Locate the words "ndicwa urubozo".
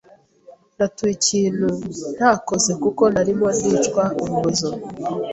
3.57-4.69